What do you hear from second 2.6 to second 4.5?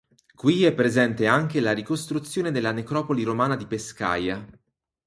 necropoli romana di Pescaia.